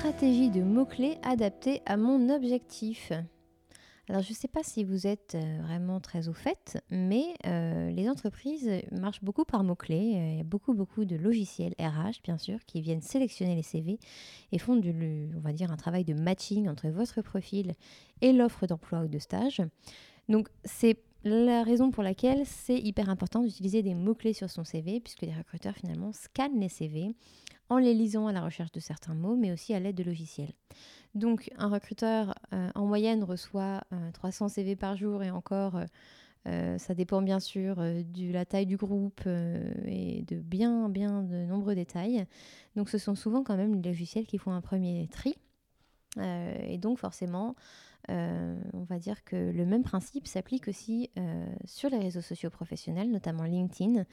stratégie 0.00 0.48
de 0.48 0.62
mots-clés 0.62 1.18
adaptée 1.22 1.82
à 1.84 1.98
mon 1.98 2.30
objectif. 2.30 3.12
Alors 4.08 4.22
je 4.22 4.30
ne 4.30 4.34
sais 4.34 4.48
pas 4.48 4.62
si 4.62 4.82
vous 4.82 5.06
êtes 5.06 5.34
euh, 5.34 5.58
vraiment 5.60 6.00
très 6.00 6.28
au 6.28 6.32
fait, 6.32 6.82
mais 6.90 7.34
euh, 7.46 7.90
les 7.90 8.08
entreprises 8.08 8.70
marchent 8.92 9.22
beaucoup 9.22 9.44
par 9.44 9.62
mots-clés. 9.62 9.98
Il 9.98 10.36
y 10.38 10.40
a 10.40 10.44
beaucoup 10.44 10.72
beaucoup 10.72 11.04
de 11.04 11.16
logiciels 11.16 11.74
RH 11.78 12.22
bien 12.24 12.38
sûr 12.38 12.60
qui 12.66 12.80
viennent 12.80 13.02
sélectionner 13.02 13.54
les 13.54 13.62
CV 13.62 13.98
et 14.52 14.58
font 14.58 14.76
du, 14.76 15.28
on 15.36 15.40
va 15.40 15.52
dire 15.52 15.70
un 15.70 15.76
travail 15.76 16.04
de 16.04 16.14
matching 16.14 16.66
entre 16.66 16.88
votre 16.88 17.20
profil 17.20 17.74
et 18.22 18.32
l'offre 18.32 18.66
d'emploi 18.66 19.00
ou 19.00 19.06
de 19.06 19.18
stage. 19.18 19.60
Donc 20.30 20.48
c'est 20.64 20.96
la 21.24 21.62
raison 21.62 21.90
pour 21.90 22.02
laquelle 22.02 22.46
c'est 22.46 22.78
hyper 22.78 23.10
important 23.10 23.42
d'utiliser 23.42 23.82
des 23.82 23.94
mots-clés 23.94 24.32
sur 24.32 24.48
son 24.48 24.64
CV, 24.64 25.00
puisque 25.00 25.20
les 25.20 25.34
recruteurs 25.34 25.74
finalement 25.74 26.12
scannent 26.14 26.58
les 26.58 26.70
CV 26.70 27.14
en 27.70 27.78
les 27.78 27.94
lisant 27.94 28.26
à 28.26 28.32
la 28.32 28.42
recherche 28.42 28.72
de 28.72 28.80
certains 28.80 29.14
mots, 29.14 29.36
mais 29.36 29.52
aussi 29.52 29.72
à 29.72 29.80
l'aide 29.80 29.96
de 29.96 30.02
logiciels. 30.04 30.52
Donc 31.14 31.50
un 31.56 31.68
recruteur 31.68 32.34
euh, 32.52 32.68
en 32.74 32.84
moyenne 32.84 33.24
reçoit 33.24 33.82
300 34.12 34.44
euh, 34.44 34.48
CV 34.48 34.76
par 34.76 34.96
jour 34.96 35.22
et 35.22 35.30
encore, 35.30 35.80
euh, 36.46 36.78
ça 36.78 36.94
dépend 36.94 37.22
bien 37.22 37.40
sûr 37.40 37.76
de 37.76 38.32
la 38.32 38.44
taille 38.44 38.66
du 38.66 38.76
groupe 38.76 39.22
et 39.86 40.24
de 40.26 40.36
bien, 40.36 40.88
bien 40.88 41.22
de 41.22 41.46
nombreux 41.46 41.74
détails. 41.74 42.26
Donc 42.76 42.88
ce 42.88 42.98
sont 42.98 43.14
souvent 43.14 43.42
quand 43.42 43.56
même 43.56 43.74
les 43.74 43.82
logiciels 43.82 44.26
qui 44.26 44.38
font 44.38 44.52
un 44.52 44.60
premier 44.60 45.08
tri. 45.08 45.36
Et 46.18 46.78
donc 46.78 46.98
forcément, 46.98 47.54
euh, 48.08 48.56
on 48.72 48.82
va 48.84 48.98
dire 48.98 49.24
que 49.24 49.36
le 49.36 49.66
même 49.66 49.82
principe 49.82 50.26
s'applique 50.26 50.68
aussi 50.68 51.10
euh, 51.18 51.46
sur 51.64 51.90
les 51.90 51.98
réseaux 51.98 52.22
sociaux 52.22 52.50
professionnels, 52.50 53.10
notamment 53.10 53.44
LinkedIn, 53.44 54.04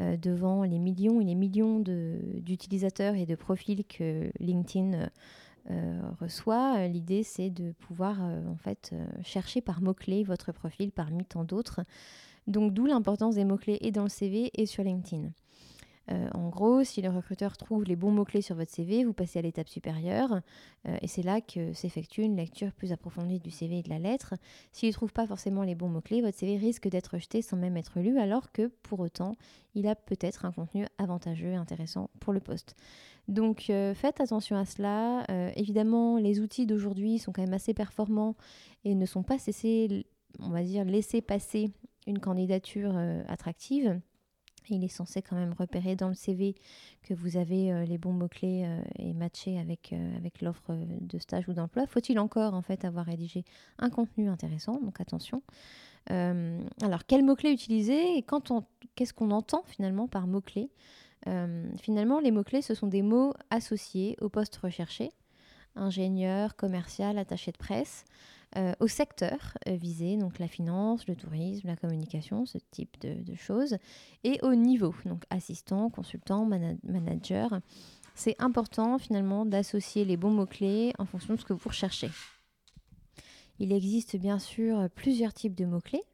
euh, 0.00 0.16
devant 0.16 0.64
les 0.64 0.78
millions 0.78 1.20
et 1.20 1.24
les 1.24 1.34
millions 1.34 1.80
d'utilisateurs 1.80 3.14
et 3.14 3.26
de 3.26 3.34
profils 3.34 3.84
que 3.84 4.30
LinkedIn 4.40 5.08
reçoit. 6.20 6.86
L'idée, 6.86 7.24
c'est 7.24 7.50
de 7.50 7.72
pouvoir 7.72 8.20
en 8.20 8.54
fait 8.56 8.94
chercher 9.24 9.60
par 9.60 9.80
mots-clés 9.80 10.22
votre 10.22 10.52
profil 10.52 10.92
parmi 10.92 11.24
tant 11.24 11.42
d'autres. 11.42 11.80
Donc, 12.46 12.72
d'où 12.72 12.86
l'importance 12.86 13.34
des 13.34 13.44
mots-clés 13.44 13.78
et 13.80 13.90
dans 13.90 14.04
le 14.04 14.08
CV 14.08 14.52
et 14.54 14.66
sur 14.66 14.84
LinkedIn. 14.84 15.30
Euh, 16.10 16.28
en 16.34 16.48
gros, 16.48 16.84
si 16.84 17.02
le 17.02 17.10
recruteur 17.10 17.56
trouve 17.56 17.84
les 17.84 17.96
bons 17.96 18.12
mots-clés 18.12 18.42
sur 18.42 18.54
votre 18.54 18.70
CV, 18.70 19.04
vous 19.04 19.12
passez 19.12 19.38
à 19.38 19.42
l'étape 19.42 19.68
supérieure 19.68 20.40
euh, 20.86 20.96
et 21.02 21.08
c'est 21.08 21.22
là 21.22 21.40
que 21.40 21.72
s'effectue 21.72 22.22
une 22.22 22.36
lecture 22.36 22.72
plus 22.72 22.92
approfondie 22.92 23.40
du 23.40 23.50
CV 23.50 23.78
et 23.78 23.82
de 23.82 23.88
la 23.88 23.98
lettre. 23.98 24.34
S'il 24.72 24.88
ne 24.88 24.92
trouve 24.92 25.12
pas 25.12 25.26
forcément 25.26 25.62
les 25.62 25.74
bons 25.74 25.88
mots-clés, 25.88 26.22
votre 26.22 26.38
CV 26.38 26.56
risque 26.56 26.88
d'être 26.88 27.14
rejeté 27.14 27.42
sans 27.42 27.56
même 27.56 27.76
être 27.76 27.98
lu 27.98 28.18
alors 28.18 28.52
que 28.52 28.68
pour 28.82 29.00
autant, 29.00 29.36
il 29.74 29.88
a 29.88 29.96
peut-être 29.96 30.44
un 30.44 30.52
contenu 30.52 30.86
avantageux 30.98 31.50
et 31.50 31.56
intéressant 31.56 32.10
pour 32.20 32.32
le 32.32 32.40
poste. 32.40 32.76
Donc 33.26 33.68
euh, 33.70 33.92
faites 33.92 34.20
attention 34.20 34.56
à 34.56 34.64
cela. 34.64 35.24
évidemment, 35.56 36.18
les 36.18 36.38
outils 36.40 36.66
d'aujourd'hui 36.66 37.18
sont 37.18 37.32
quand 37.32 37.42
même 37.42 37.54
assez 37.54 37.74
performants 37.74 38.36
et 38.84 38.94
ne 38.94 39.06
sont 39.06 39.24
pas 39.24 39.38
cessés, 39.38 40.06
on 40.40 40.50
va 40.50 40.62
dire, 40.62 40.84
laisser 40.84 41.20
passer 41.20 41.70
une 42.06 42.20
candidature 42.20 42.96
attractive. 43.26 44.00
Il 44.70 44.84
est 44.84 44.88
censé 44.88 45.22
quand 45.22 45.36
même 45.36 45.52
repérer 45.52 45.96
dans 45.96 46.08
le 46.08 46.14
CV 46.14 46.54
que 47.02 47.14
vous 47.14 47.36
avez 47.36 47.72
euh, 47.72 47.84
les 47.84 47.98
bons 47.98 48.12
mots-clés 48.12 48.64
euh, 48.66 48.82
et 48.98 49.12
matcher 49.12 49.58
avec, 49.58 49.92
euh, 49.92 50.18
l'offre 50.42 50.76
de 51.00 51.18
stage 51.18 51.48
ou 51.48 51.52
d'emploi. 51.52 51.86
Faut-il 51.86 52.18
encore 52.18 52.54
en 52.54 52.62
fait 52.62 52.84
avoir 52.84 53.06
rédigé 53.06 53.44
un 53.78 53.90
contenu 53.90 54.28
intéressant? 54.28 54.80
Donc 54.80 55.00
attention. 55.00 55.42
alors 56.08 57.06
quels 57.06 57.24
mots-clés 57.24 57.52
utiliser? 57.52 58.18
Et 58.18 58.24
qu'est-ce 58.94 59.14
qu'on 59.14 59.30
entend 59.30 59.62
finalement 59.66 60.08
par 60.08 60.26
mots-clés? 60.26 60.70
Finalement, 61.80 62.20
les 62.20 62.30
mots-clés, 62.30 62.62
ce 62.62 62.74
sont 62.74 62.86
des 62.86 63.02
mots 63.02 63.32
associés 63.50 64.16
au 64.20 64.28
poste 64.28 64.56
recherché 64.56 65.10
ingénieur, 65.76 66.56
commercial, 66.56 67.18
attaché 67.18 67.52
de 67.52 67.56
presse. 67.56 68.04
Euh, 68.56 68.72
au 68.80 68.86
secteur 68.86 69.58
euh, 69.68 69.76
visé, 69.76 70.16
donc 70.16 70.38
la 70.38 70.48
finance, 70.48 71.06
le 71.08 71.16
tourisme, 71.16 71.66
la 71.66 71.76
communication, 71.76 72.46
ce 72.46 72.58
type 72.70 72.96
de, 73.00 73.34
choses, 73.34 73.76
et 74.24 74.38
au 74.42 74.54
niveau, 74.54 74.94
donc 75.04 75.24
assistant, 75.30 75.90
consultant, 75.90 76.48
manager. 76.84 77.60
C'est 78.14 78.36
important 78.38 78.98
finalement 78.98 79.44
d'associer 79.44 80.06
les 80.06 80.16
bons 80.16 80.30
mots-clés 80.30 80.94
en 80.98 81.04
fonction 81.04 81.34
de 81.34 81.40
ce 81.40 81.44
que 81.44 81.52
vous 81.52 81.68
recherchez. 81.68 82.08
Il 83.58 83.72
existe 83.72 84.16
bien 84.16 84.38
sûr 84.38 84.88
plusieurs 84.94 85.34
types 85.34 85.54
de 85.54 85.66
mots-clés. 85.66 86.04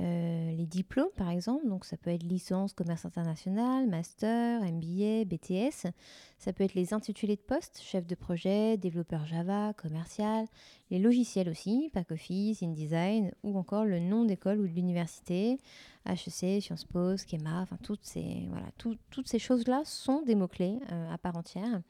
Euh, 0.00 0.52
les 0.52 0.64
diplômes, 0.64 1.10
par 1.16 1.28
exemple, 1.28 1.68
donc 1.68 1.84
ça 1.84 1.98
peut 1.98 2.10
être 2.10 2.22
licence, 2.22 2.72
commerce 2.72 3.04
international, 3.04 3.86
master, 3.86 4.62
MBA, 4.62 5.24
BTS. 5.26 5.92
Ça 6.38 6.52
peut 6.52 6.64
être 6.64 6.74
les 6.74 6.94
intitulés 6.94 7.36
de 7.36 7.42
poste, 7.42 7.80
chef 7.82 8.06
de 8.06 8.14
projet, 8.14 8.78
développeur 8.78 9.26
Java, 9.26 9.74
commercial. 9.74 10.46
Les 10.90 10.98
logiciels 10.98 11.48
aussi, 11.48 11.90
Pack 11.92 12.10
Office, 12.10 12.62
InDesign, 12.62 13.32
ou 13.42 13.58
encore 13.58 13.84
le 13.84 14.00
nom 14.00 14.24
d'école 14.24 14.60
ou 14.60 14.66
de 14.66 14.72
l'université, 14.72 15.58
HEC, 16.06 16.62
Sciences 16.62 16.84
Po, 16.84 17.16
Schema, 17.16 17.60
enfin 17.60 17.76
toutes 17.82 18.04
ces, 18.04 18.46
voilà, 18.48 18.68
toutes 18.78 19.28
ces 19.28 19.38
choses-là 19.38 19.82
sont 19.84 20.22
des 20.22 20.34
mots-clés 20.34 20.78
euh, 20.90 21.12
à 21.12 21.18
part 21.18 21.36
entière. 21.36 21.82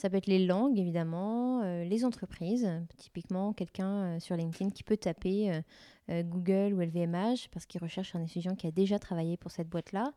Ça 0.00 0.08
peut 0.08 0.16
être 0.16 0.26
les 0.26 0.46
langues, 0.46 0.78
évidemment, 0.78 1.62
euh, 1.62 1.84
les 1.84 2.04
entreprises. 2.04 2.68
Typiquement, 2.96 3.52
quelqu'un 3.52 4.18
sur 4.18 4.36
LinkedIn 4.36 4.70
qui 4.70 4.82
peut 4.82 4.96
taper 4.96 5.62
euh, 6.10 6.22
Google 6.22 6.74
ou 6.74 6.80
LVMH 6.80 7.48
parce 7.52 7.66
qu'ils 7.66 7.80
recherchent 7.80 8.14
un 8.14 8.22
étudiant 8.22 8.54
qui 8.54 8.66
a 8.66 8.70
déjà 8.70 8.98
travaillé 8.98 9.36
pour 9.36 9.50
cette 9.50 9.68
boîte-là. 9.68 10.12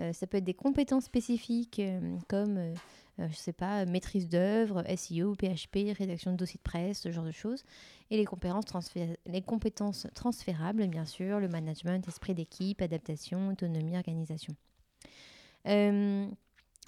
Euh, 0.00 0.12
ça 0.12 0.26
peut 0.26 0.38
être 0.38 0.44
des 0.44 0.54
compétences 0.54 1.04
spécifiques 1.04 1.80
euh, 1.80 2.16
comme, 2.28 2.74
je 3.18 3.24
ne 3.24 3.32
sais 3.32 3.52
pas, 3.52 3.84
maîtrise 3.84 4.28
d'œuvre, 4.28 4.84
SEO, 4.96 5.34
PHP, 5.34 5.96
rédaction 5.96 6.32
de 6.32 6.36
dossiers 6.36 6.58
de 6.58 6.62
presse, 6.62 7.00
ce 7.00 7.10
genre 7.10 7.24
de 7.24 7.32
choses. 7.32 7.64
Et 8.10 8.16
les 8.16 8.24
compétences, 8.24 8.94
les 9.26 9.42
compétences 9.42 10.06
transférables, 10.14 10.86
bien 10.86 11.06
sûr, 11.06 11.40
le 11.40 11.48
management, 11.48 12.06
esprit 12.06 12.34
d'équipe, 12.34 12.80
adaptation, 12.80 13.48
autonomie, 13.48 13.96
organisation. 13.96 14.54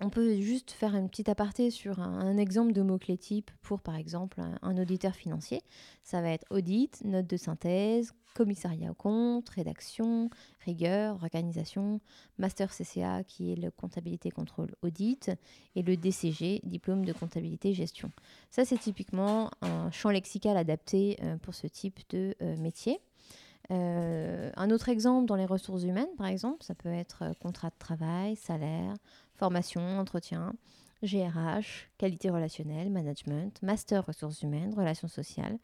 On 0.00 0.10
peut 0.10 0.40
juste 0.40 0.72
faire 0.72 0.96
une 0.96 1.08
petite 1.08 1.28
aparté 1.28 1.70
sur 1.70 2.00
un, 2.00 2.36
exemple 2.36 2.72
de 2.72 2.82
mots-clés 2.82 3.16
type 3.16 3.52
pour, 3.62 3.80
par 3.80 3.94
exemple, 3.94 4.40
un, 4.60 4.76
auditeur 4.76 5.14
financier. 5.14 5.62
Ça 6.02 6.20
va 6.20 6.30
être 6.30 6.46
audit, 6.50 7.00
note 7.04 7.28
de 7.28 7.36
synthèse, 7.36 8.12
commissariat 8.34 8.90
au 8.90 8.94
compte, 8.94 9.48
rédaction, 9.50 10.30
rigueur, 10.64 11.14
organisation, 11.22 12.00
master 12.38 12.74
CCA 12.74 13.22
qui 13.22 13.52
est 13.52 13.56
le 13.56 13.70
comptabilité 13.70 14.32
contrôle 14.32 14.74
audit 14.82 15.30
et 15.76 15.82
le 15.82 15.96
DCG, 15.96 16.62
diplôme 16.64 17.04
de 17.04 17.12
comptabilité 17.12 17.72
gestion. 17.72 18.10
Ça, 18.50 18.64
c'est 18.64 18.78
typiquement 18.78 19.50
un 19.62 19.92
champ 19.92 20.10
lexical 20.10 20.56
adapté 20.56 21.18
euh, 21.22 21.36
pour 21.36 21.54
ce 21.54 21.68
type 21.68 22.00
de 22.10 22.34
euh, 22.42 22.56
métier. 22.56 22.98
Euh, 23.70 24.50
un 24.56 24.70
autre 24.70 24.88
exemple 24.88 25.26
dans 25.26 25.36
les 25.36 25.46
ressources 25.46 25.84
humaines, 25.84 26.14
par 26.18 26.26
exemple, 26.26 26.62
ça 26.62 26.74
peut 26.74 26.92
être 26.92 27.32
contrat 27.40 27.70
de 27.70 27.78
travail, 27.78 28.36
salaire, 28.36 28.94
formation, 29.34 29.98
entretien, 29.98 30.54
GRH, 31.02 31.90
qualité 31.98 32.30
relationnelle, 32.30 32.90
management, 32.90 33.60
master 33.62 34.04
ressources 34.04 34.42
humaines, 34.42 34.74
relations 34.74 35.08
sociales, 35.08 35.58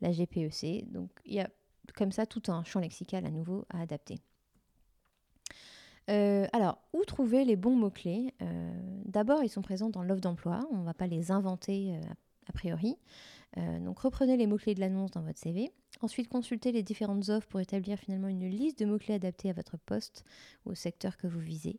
la 0.00 0.12
GPEC. 0.12 0.90
Donc 0.92 1.10
il 1.24 1.34
y 1.34 1.40
a 1.40 1.48
comme 1.94 2.12
ça 2.12 2.26
tout 2.26 2.42
un 2.48 2.64
champ 2.64 2.80
lexical 2.80 3.24
à 3.26 3.30
nouveau 3.30 3.64
à 3.70 3.80
adapter. 3.80 4.20
Euh, 6.08 6.46
alors, 6.52 6.78
où 6.92 7.04
trouver 7.04 7.44
les 7.44 7.56
bons 7.56 7.74
mots-clés? 7.74 8.32
Euh, 8.42 9.02
D'abord, 9.04 9.42
ils 9.42 9.48
sont 9.48 9.62
présents 9.62 9.90
dans 9.90 10.02
l'offre 10.02 10.20
d'emploi. 10.20 10.66
On 10.70 10.78
ne 10.78 10.84
va 10.84 10.94
pas 10.94 11.06
les 11.06 11.30
inventer 11.30 11.96
euh, 11.96 12.00
a 12.48 12.52
priori. 12.52 12.96
donc, 13.56 13.98
reprenez 14.00 14.36
les 14.36 14.46
mots-clés 14.46 14.74
de 14.74 14.80
l'annonce 14.80 15.10
dans 15.12 15.22
votre 15.22 15.38
CV. 15.38 15.72
Ensuite, 16.02 16.28
consultez 16.28 16.72
les 16.72 16.82
différentes 16.82 17.28
offres 17.30 17.48
pour 17.48 17.60
établir 17.60 17.98
finalement 17.98 18.28
une 18.28 18.48
liste 18.48 18.78
de 18.80 18.84
mots-clés 18.84 19.14
adaptés 19.14 19.50
à 19.50 19.54
votre 19.54 19.78
poste 19.78 20.24
ou 20.64 20.70
au 20.70 20.74
secteur 20.74 21.16
que 21.16 21.26
vous 21.26 21.40
visez. 21.40 21.78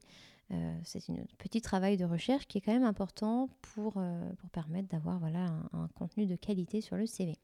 Euh, 0.51 0.79
c'est 0.83 1.09
un 1.09 1.15
petit 1.37 1.61
travail 1.61 1.97
de 1.97 2.05
recherche 2.05 2.47
qui 2.47 2.57
est 2.57 2.61
quand 2.61 2.73
même 2.73 2.83
important 2.83 3.49
pour, 3.61 3.95
euh, 3.97 4.31
permettre 4.53 4.87
d'avoir 4.87 5.23
un, 5.23 5.89
contenu 5.95 6.25
de 6.25 6.35
qualité 6.35 6.81
sur 6.81 6.95
le 6.95 7.05
CV. 7.05 7.37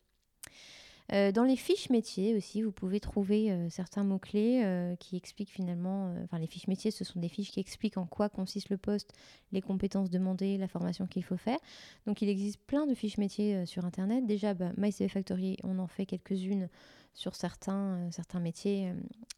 Euh, 1.11 1.31
dans 1.31 1.43
les 1.43 1.57
fiches 1.57 1.89
métiers 1.89 2.35
aussi, 2.35 2.61
vous 2.61 2.71
pouvez 2.71 2.99
trouver 2.99 3.51
euh, 3.51 3.69
certains 3.69 4.03
mots-clés 4.03 4.61
euh, 4.63 4.95
qui 4.95 5.17
expliquent 5.17 5.51
finalement, 5.51 6.15
enfin 6.23 6.39
les 6.39 6.47
fiches 6.47 6.67
métiers, 6.67 6.91
ce 6.91 7.03
sont 7.03 7.19
des 7.19 7.27
fiches 7.27 7.51
qui 7.51 7.59
expliquent 7.59 7.97
en 7.97 8.05
quoi 8.05 8.29
consiste 8.29 8.69
le 8.69 8.77
poste, 8.77 9.11
les 9.51 9.61
compétences 9.61 10.09
demandées, 10.09 10.57
la 10.57 10.67
formation 10.67 11.05
qu'il 11.05 11.23
faut 11.23 11.37
faire. 11.37 11.59
Donc 12.05 12.21
il 12.21 12.29
existe 12.29 12.59
plein 12.65 12.87
de 12.87 12.93
fiches 12.93 13.17
métiers 13.17 13.65
sur 13.65 13.85
Internet. 13.85 14.25
Déjà, 14.25 14.53
bah, 14.53 14.71
MyCV 14.77 15.09
Factory, 15.09 15.57
on 15.63 15.79
en 15.79 15.87
fait 15.87 16.05
quelques-unes 16.05 16.69
sur 17.13 17.35
certains, 17.35 18.09
certains 18.11 18.39
métiers 18.39 18.91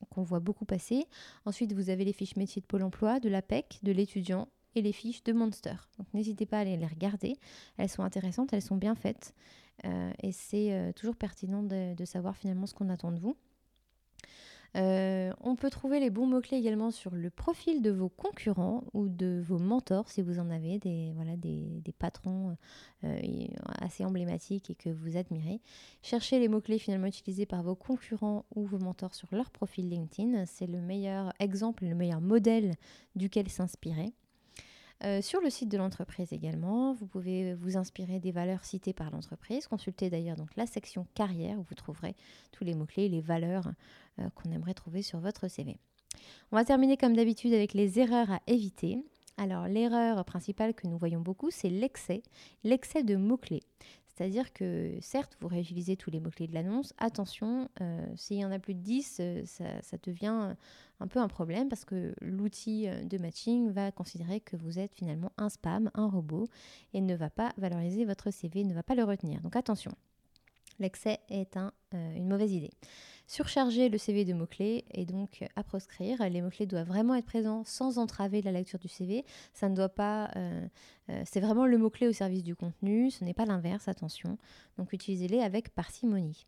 qu'on 0.09 0.23
voit 0.23 0.39
beaucoup 0.39 0.65
passer. 0.65 1.05
Ensuite, 1.45 1.73
vous 1.73 1.89
avez 1.89 2.05
les 2.05 2.13
fiches 2.13 2.37
métiers 2.37 2.61
de 2.61 2.67
Pôle 2.67 2.83
Emploi, 2.83 3.19
de 3.19 3.27
l'APEC, 3.27 3.79
de 3.83 3.91
l'étudiant 3.91 4.47
et 4.75 4.81
les 4.81 4.91
fiches 4.91 5.23
de 5.23 5.33
Monster. 5.33 5.75
Donc 5.97 6.07
n'hésitez 6.13 6.45
pas 6.45 6.57
à 6.57 6.61
aller 6.61 6.77
les 6.77 6.85
regarder. 6.85 7.37
Elles 7.77 7.89
sont 7.89 8.03
intéressantes, 8.03 8.53
elles 8.53 8.61
sont 8.61 8.77
bien 8.77 8.95
faites. 8.95 9.33
Euh, 9.83 10.11
et 10.21 10.31
c'est 10.31 10.73
euh, 10.73 10.91
toujours 10.93 11.15
pertinent 11.15 11.63
de, 11.63 12.05
savoir 12.05 12.35
finalement 12.37 12.65
ce 12.65 12.73
qu'on 12.73 12.89
attend 12.89 13.11
de 13.11 13.19
vous. 13.19 13.35
Euh, 14.77 15.31
on 15.39 15.55
peut 15.55 15.69
trouver 15.69 16.01
les 16.01 16.09
bons 16.09 16.27
mots-clés 16.27 16.57
également 16.57 16.91
sur 16.91 17.15
le 17.15 17.29
profil 17.29 17.81
de 17.81 17.91
vos 17.91 18.09
concurrents 18.09 18.83
ou 18.93 19.07
de 19.07 19.41
vos 19.41 19.57
mentors 19.57 20.09
si 20.09 20.21
vous 20.21 20.37
en 20.37 20.49
avez, 20.49 20.79
des, 20.79 21.13
voilà, 21.15 21.37
des, 21.37 21.81
patrons 21.97 22.57
assez 23.79 24.03
emblématiques 24.03 24.69
et 24.69 24.75
que 24.75 24.89
vous 24.89 25.15
admirez. 25.15 25.61
Cherchez 26.01 26.39
les 26.39 26.49
mots-clés 26.49 26.77
finalement 26.77 27.07
utilisés 27.07 27.45
par 27.45 27.63
vos 27.63 27.75
concurrents 27.75 28.43
ou 28.53 28.65
vos 28.65 28.79
mentors 28.79 29.15
sur 29.15 29.29
leur 29.33 29.49
profil 29.49 29.87
LinkedIn. 29.87 30.45
C'est 30.45 30.67
le 30.67 30.81
meilleur 30.81 31.31
exemple, 31.39 31.85
le 31.85 31.95
meilleur 31.95 32.19
modèle 32.19 32.75
duquel 33.15 33.47
s'inspirer. 33.47 34.13
Euh, 35.05 35.21
sur 35.21 35.39
le 35.39 35.51
site 35.51 35.69
de 35.69 35.77
l'entreprise 35.77 36.33
également, 36.33 36.93
vous 36.93 37.05
pouvez 37.05 37.53
vous 37.53 37.77
inspirer 37.77 38.19
des 38.19 38.31
valeurs 38.31 38.65
citées 38.65 38.93
par 38.93 39.11
l'entreprise. 39.11 39.67
Consultez 39.67 40.09
d'ailleurs 40.09 40.35
donc 40.35 40.49
la 40.55 40.65
section 40.65 41.05
carrière 41.13 41.59
où 41.59 41.63
vous 41.63 41.75
trouverez 41.75 42.15
tous 42.51 42.63
les 42.63 42.73
mots-clés, 42.73 43.07
les 43.07 43.21
valeurs 43.21 43.71
euh, 44.19 44.27
qu'on 44.33 44.51
aimerait 44.51 44.73
trouver 44.73 45.03
sur 45.03 45.19
votre 45.19 45.47
CV. 45.47 45.77
On 46.51 46.55
va 46.55 46.65
terminer 46.65 46.97
comme 46.97 47.15
d'habitude 47.15 47.53
avec 47.53 47.73
les 47.75 47.99
erreurs 47.99 48.31
à 48.31 48.39
éviter. 48.47 48.97
Alors 49.37 49.67
l'erreur 49.67 50.25
principale 50.25 50.73
que 50.73 50.87
nous 50.87 50.97
voyons 50.97 51.21
beaucoup, 51.21 51.51
c'est 51.51 51.69
l'excès, 51.69 52.23
l'excès 52.63 53.03
de 53.03 53.15
mots-clés. 53.15 53.61
C'est-à-dire 54.15 54.53
que 54.53 54.93
certes, 55.01 55.35
vous 55.41 55.49
réutilisez 55.49 55.97
tous 55.97 56.09
les 56.09 56.21
mots-clés 56.21 56.47
de 56.47 56.53
l'annonce. 56.53 56.93
Attention, 56.97 57.67
euh, 57.81 58.05
s'il 58.15 58.37
y 58.37 58.45
en 58.45 58.51
a 58.51 58.59
plus 58.59 58.73
de 58.73 58.79
10, 58.79 59.17
euh, 59.19 59.43
ça, 59.45 59.97
devient 60.03 60.55
un 61.01 61.07
peu 61.07 61.19
un 61.19 61.27
problème 61.27 61.67
parce 61.67 61.83
que 61.83 62.15
l'outil 62.21 62.87
euh, 62.87 63.03
de 63.03 63.17
matching 63.17 63.71
va 63.71 63.91
considérer 63.91 64.39
que 64.39 64.55
vous 64.55 64.79
êtes 64.79 64.93
finalement 64.93 65.33
un 65.37 65.49
spam, 65.49 65.91
un 65.95 66.07
robot, 66.07 66.47
et 66.93 67.01
ne 67.01 67.13
va 67.13 67.29
pas 67.29 67.51
valoriser 67.57 68.05
votre 68.05 68.31
CV, 68.31 68.63
ne 68.63 68.73
va 68.73 68.83
pas 68.83 68.95
le 68.95 69.03
retenir. 69.03 69.41
Donc 69.41 69.57
attention, 69.57 69.91
l'excès 70.79 71.19
est 71.29 71.57
une 71.93 72.27
mauvaise 72.27 72.51
idée. 72.53 72.71
Surcharger 73.27 73.89
le 73.89 73.97
CV 73.97 74.23
de 74.23 74.33
mots-clés 74.33 74.85
et 74.91 75.05
donc 75.05 75.43
à 75.55 75.63
proscrire. 75.63 76.29
Les 76.29 76.41
mots-clés 76.41 76.67
doivent 76.67 76.87
vraiment 76.87 77.15
être 77.15 77.25
présents 77.25 77.63
sans 77.63 77.97
entraver 77.97 78.43
la 78.43 78.51
lecture 78.51 78.77
du 78.77 78.87
CV. 78.87 79.25
Ça 79.53 79.67
ne 79.67 79.75
doit 79.75 79.89
pas. 79.89 80.29
Euh, 80.35 80.67
euh, 81.09 81.23
c'est 81.25 81.39
vraiment 81.39 81.65
le 81.65 81.77
mot-clé 81.79 82.07
au 82.07 82.13
service 82.13 82.43
du 82.43 82.55
contenu, 82.55 83.09
ce 83.09 83.23
n'est 83.23 83.33
pas 83.33 83.45
l'inverse, 83.45 83.87
attention. 83.87 84.37
Donc 84.77 84.93
utilisez-les 84.93 85.39
avec 85.39 85.73
parcimonie. 85.73 86.45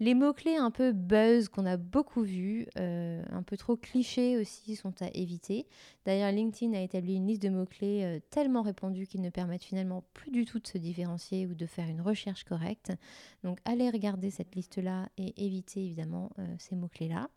Les 0.00 0.14
mots-clés 0.14 0.56
un 0.56 0.72
peu 0.72 0.92
buzz 0.92 1.48
qu'on 1.48 1.66
a 1.66 1.76
beaucoup 1.76 2.22
vus, 2.22 2.66
euh, 2.78 3.22
un 3.30 3.44
peu 3.44 3.56
trop 3.56 3.76
clichés 3.76 4.36
aussi, 4.36 4.74
sont 4.74 4.94
à 5.00 5.08
éviter. 5.14 5.66
D'ailleurs, 6.04 6.32
LinkedIn 6.32 6.74
a 6.74 6.80
établi 6.80 7.14
une 7.14 7.28
liste 7.28 7.42
de 7.42 7.48
mots-clés 7.48 8.02
euh, 8.02 8.20
tellement 8.30 8.62
répandus 8.62 9.06
qu'ils 9.06 9.20
ne 9.20 9.30
permettent 9.30 9.62
finalement 9.62 10.02
plus 10.12 10.32
du 10.32 10.46
tout 10.46 10.58
de 10.58 10.66
se 10.66 10.78
différencier 10.78 11.46
ou 11.46 11.54
de 11.54 11.66
faire 11.66 11.88
une 11.88 12.00
recherche 12.00 12.42
correcte. 12.42 12.92
Donc, 13.44 13.60
allez 13.64 13.88
regarder 13.88 14.30
cette 14.30 14.56
liste-là 14.56 15.08
et 15.16 15.32
évitez 15.46 15.84
évidemment 15.84 16.30
euh, 16.40 16.46
ces 16.58 16.74
mots-clés-là. 16.74 17.28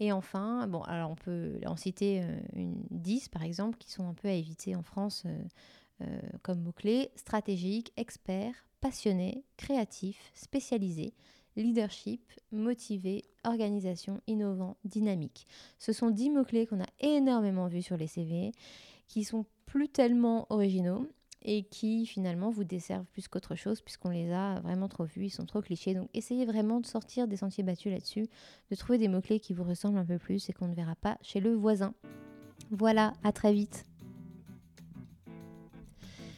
Et 0.00 0.12
enfin, 0.12 0.66
bon, 0.68 0.80
alors 0.82 1.10
on 1.10 1.14
peut 1.14 1.58
en 1.66 1.76
citer 1.76 2.22
une 2.54 2.82
10 2.90 3.30
par 3.30 3.42
exemple, 3.42 3.78
qui 3.78 3.90
sont 3.90 4.06
un 4.06 4.12
peu 4.12 4.28
à 4.28 4.32
éviter 4.32 4.76
en 4.76 4.82
France 4.82 5.24
comme 6.42 6.60
mots-clés 6.60 7.10
stratégique, 7.16 7.94
expert, 7.96 8.52
passionné, 8.82 9.42
créatif, 9.56 10.32
spécialisé 10.34 11.14
leadership, 11.56 12.20
motivé, 12.52 13.24
organisation, 13.44 14.20
innovant, 14.26 14.76
dynamique. 14.84 15.46
Ce 15.78 15.92
sont 15.92 16.10
dix 16.10 16.30
mots-clés 16.30 16.66
qu'on 16.66 16.80
a 16.80 16.88
énormément 17.00 17.66
vus 17.66 17.82
sur 17.82 17.96
les 17.96 18.06
CV, 18.06 18.52
qui 19.08 19.24
sont 19.24 19.46
plus 19.66 19.88
tellement 19.88 20.46
originaux 20.50 21.06
et 21.42 21.62
qui 21.62 22.06
finalement 22.06 22.50
vous 22.50 22.64
desservent 22.64 23.06
plus 23.06 23.28
qu'autre 23.28 23.54
chose 23.54 23.80
puisqu'on 23.80 24.10
les 24.10 24.32
a 24.32 24.60
vraiment 24.60 24.88
trop 24.88 25.04
vus, 25.04 25.26
ils 25.26 25.30
sont 25.30 25.46
trop 25.46 25.60
clichés. 25.60 25.94
Donc 25.94 26.08
essayez 26.12 26.44
vraiment 26.44 26.80
de 26.80 26.86
sortir 26.86 27.28
des 27.28 27.36
sentiers 27.36 27.62
battus 27.62 27.92
là-dessus, 27.92 28.26
de 28.70 28.76
trouver 28.76 28.98
des 28.98 29.08
mots-clés 29.08 29.40
qui 29.40 29.54
vous 29.54 29.64
ressemblent 29.64 29.98
un 29.98 30.04
peu 30.04 30.18
plus 30.18 30.48
et 30.48 30.52
qu'on 30.52 30.68
ne 30.68 30.74
verra 30.74 30.96
pas 30.96 31.18
chez 31.22 31.40
le 31.40 31.54
voisin. 31.54 31.94
Voilà, 32.70 33.12
à 33.22 33.32
très 33.32 33.52
vite. 33.52 33.86